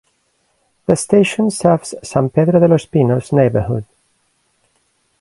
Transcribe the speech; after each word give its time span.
The 0.87 0.95
station 0.95 1.51
serves 1.51 1.91
the 1.91 2.03
San 2.03 2.31
Pedro 2.31 2.59
de 2.59 2.67
los 2.67 2.87
Pinos 2.87 3.31
neighborhood. 3.31 3.85